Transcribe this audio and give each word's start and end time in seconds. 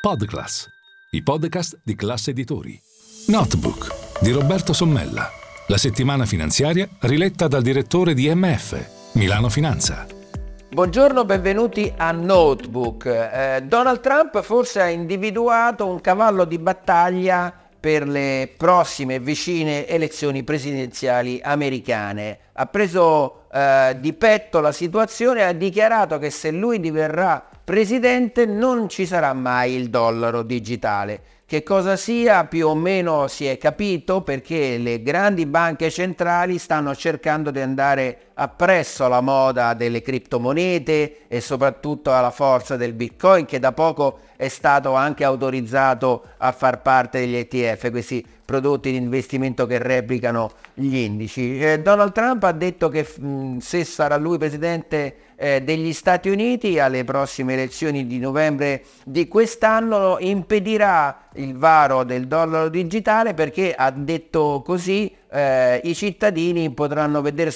Podclass, 0.00 0.66
i 1.10 1.22
podcast 1.22 1.78
di 1.84 1.94
classe 1.94 2.30
editori. 2.30 2.80
Notebook 3.26 4.22
di 4.22 4.30
Roberto 4.30 4.72
Sommella. 4.72 5.28
La 5.66 5.76
settimana 5.76 6.24
finanziaria 6.24 6.88
riletta 7.00 7.48
dal 7.48 7.60
direttore 7.60 8.14
di 8.14 8.34
MF, 8.34 9.12
Milano 9.12 9.50
Finanza. 9.50 10.06
Buongiorno, 10.70 11.26
benvenuti 11.26 11.92
a 11.94 12.12
Notebook. 12.12 13.04
Eh, 13.04 13.60
Donald 13.64 14.00
Trump 14.00 14.40
forse 14.40 14.80
ha 14.80 14.88
individuato 14.88 15.86
un 15.86 16.00
cavallo 16.00 16.46
di 16.46 16.58
battaglia 16.58 17.52
per 17.78 18.08
le 18.08 18.54
prossime 18.56 19.20
vicine 19.20 19.86
elezioni 19.86 20.42
presidenziali 20.44 21.42
americane. 21.42 22.38
Ha 22.54 22.64
preso 22.64 23.39
eh, 23.52 23.96
di 23.98 24.12
petto 24.12 24.60
la 24.60 24.72
situazione 24.72 25.44
ha 25.44 25.52
dichiarato 25.52 26.18
che 26.18 26.30
se 26.30 26.50
lui 26.50 26.78
diverrà 26.78 27.44
presidente 27.64 28.46
non 28.46 28.88
ci 28.88 29.06
sarà 29.06 29.32
mai 29.32 29.74
il 29.74 29.90
dollaro 29.90 30.42
digitale. 30.42 31.22
Che 31.46 31.64
cosa 31.64 31.96
sia 31.96 32.44
più 32.44 32.68
o 32.68 32.76
meno 32.76 33.26
si 33.26 33.46
è 33.46 33.58
capito 33.58 34.22
perché 34.22 34.78
le 34.78 35.02
grandi 35.02 35.46
banche 35.46 35.90
centrali 35.90 36.58
stanno 36.58 36.94
cercando 36.94 37.50
di 37.50 37.60
andare 37.60 38.29
appresso 38.40 39.04
alla 39.04 39.20
moda 39.20 39.74
delle 39.74 40.00
criptomonete 40.00 41.26
e 41.28 41.40
soprattutto 41.40 42.12
alla 42.12 42.30
forza 42.30 42.76
del 42.76 42.94
bitcoin 42.94 43.44
che 43.44 43.58
da 43.58 43.72
poco 43.72 44.20
è 44.36 44.48
stato 44.48 44.94
anche 44.94 45.24
autorizzato 45.24 46.24
a 46.38 46.50
far 46.52 46.80
parte 46.80 47.20
degli 47.20 47.36
ETF, 47.36 47.90
questi 47.90 48.24
prodotti 48.42 48.90
di 48.90 48.96
investimento 48.96 49.66
che 49.66 49.78
replicano 49.78 50.50
gli 50.72 50.96
indici. 50.96 51.60
Eh, 51.60 51.80
Donald 51.80 52.12
Trump 52.12 52.42
ha 52.44 52.52
detto 52.52 52.88
che 52.88 53.06
mh, 53.14 53.58
se 53.58 53.84
sarà 53.84 54.16
lui 54.16 54.38
presidente 54.38 55.14
eh, 55.36 55.62
degli 55.62 55.92
Stati 55.92 56.30
Uniti 56.30 56.78
alle 56.78 57.04
prossime 57.04 57.52
elezioni 57.52 58.06
di 58.06 58.18
novembre 58.18 58.82
di 59.04 59.28
quest'anno 59.28 60.16
impedirà 60.18 61.28
il 61.34 61.56
varo 61.56 62.02
del 62.02 62.26
dollaro 62.26 62.68
digitale 62.70 63.34
perché 63.34 63.74
ha 63.74 63.90
detto 63.90 64.62
così 64.64 65.14
eh, 65.30 65.80
i 65.84 65.94
cittadini 65.94 66.70
potranno 66.70 67.20
vedere 67.22 67.50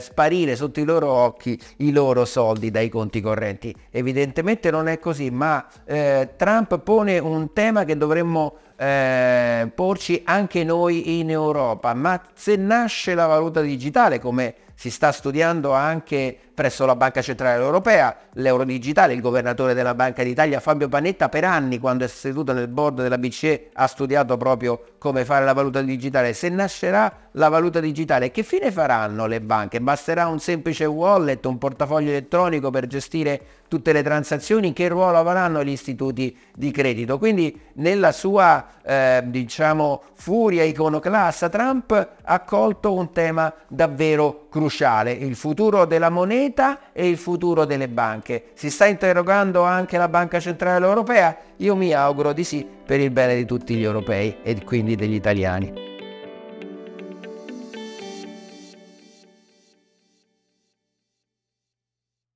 sparire 0.00 0.56
sotto 0.56 0.80
i 0.80 0.84
loro 0.84 1.10
occhi 1.10 1.58
i 1.78 1.92
loro 1.92 2.24
soldi 2.24 2.70
dai 2.70 2.88
conti 2.88 3.20
correnti. 3.20 3.74
Evidentemente 3.90 4.70
non 4.70 4.88
è 4.88 4.98
così, 4.98 5.30
ma 5.30 5.66
eh, 5.84 6.30
Trump 6.36 6.78
pone 6.80 7.18
un 7.18 7.52
tema 7.52 7.84
che 7.84 7.96
dovremmo 7.96 8.56
eh, 8.80 9.70
porci 9.74 10.22
anche 10.24 10.64
noi 10.64 11.20
in 11.20 11.28
Europa. 11.28 11.92
Ma 11.92 12.18
se 12.32 12.56
nasce 12.56 13.14
la 13.14 13.26
valuta 13.26 13.60
digitale, 13.60 14.18
come 14.18 14.54
si 14.74 14.90
sta 14.90 15.12
studiando 15.12 15.72
anche 15.72 16.34
presso 16.54 16.86
la 16.86 16.96
Banca 16.96 17.20
Centrale 17.20 17.62
Europea, 17.62 18.16
l'euro 18.34 18.64
digitale, 18.64 19.12
il 19.12 19.20
governatore 19.20 19.74
della 19.74 19.94
Banca 19.94 20.22
d'Italia 20.22 20.60
Fabio 20.60 20.88
Panetta 20.88 21.28
per 21.28 21.44
anni 21.44 21.78
quando 21.78 22.04
è 22.04 22.08
seduto 22.08 22.54
nel 22.54 22.68
board 22.68 23.02
della 23.02 23.18
BCE 23.18 23.68
ha 23.74 23.86
studiato 23.86 24.38
proprio 24.38 24.82
come 24.98 25.26
fare 25.26 25.44
la 25.44 25.52
valuta 25.52 25.82
digitale. 25.82 26.32
Se 26.32 26.48
nascerà 26.48 27.12
la 27.32 27.48
valuta 27.48 27.80
digitale, 27.80 28.30
che 28.30 28.42
fine 28.42 28.70
faranno 28.70 29.26
le 29.26 29.40
banche? 29.40 29.80
Basterà 29.80 30.26
un 30.26 30.38
semplice 30.38 30.84
wallet, 30.84 31.44
un 31.46 31.58
portafoglio 31.58 32.10
elettronico 32.10 32.70
per 32.70 32.86
gestire 32.86 33.40
tutte 33.68 33.92
le 33.92 34.02
transazioni? 34.02 34.72
Che 34.72 34.88
ruolo 34.88 35.18
avranno 35.18 35.62
gli 35.62 35.70
istituti 35.70 36.36
di 36.54 36.70
credito? 36.70 37.18
Quindi 37.18 37.58
nella 37.74 38.12
sua 38.12 38.66
eh, 38.82 39.22
diciamo 39.26 40.02
furia 40.14 40.64
iconoclassa 40.64 41.48
Trump 41.48 42.08
ha 42.22 42.40
colto 42.40 42.92
un 42.92 43.12
tema 43.12 43.52
davvero 43.68 44.46
cruciale, 44.50 45.12
il 45.12 45.36
futuro 45.36 45.84
della 45.84 46.10
moneta 46.10 46.28
moneta 46.50 46.92
e 46.92 47.08
il 47.08 47.16
futuro 47.16 47.64
delle 47.64 47.88
banche. 47.88 48.50
Si 48.54 48.70
sta 48.70 48.86
interrogando 48.86 49.62
anche 49.62 49.96
la 49.96 50.08
Banca 50.08 50.38
Centrale 50.38 50.86
Europea? 50.86 51.36
Io 51.56 51.74
mi 51.74 51.92
auguro 51.92 52.32
di 52.32 52.44
sì 52.44 52.66
per 52.86 53.00
il 53.00 53.10
bene 53.10 53.36
di 53.36 53.44
tutti 53.44 53.74
gli 53.74 53.84
europei 53.84 54.36
e 54.42 54.62
quindi 54.64 54.96
degli 54.96 55.14
italiani. 55.14 55.79